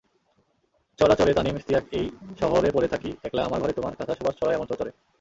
চরাচরেতানিম 0.99 1.55
ইশতিয়াকএই 1.57 2.07
শহরে 2.39 2.69
পড়ে 2.71 2.87
থাকি 2.87 3.09
একলাআমার 3.23 3.61
ঘরেতোমার 3.61 3.97
কাঁথা 3.97 4.13
সুবাস 4.15 4.35
ছড়ায় 4.39 4.57
আমার 4.57 4.69
চরাচরে। 4.69 4.91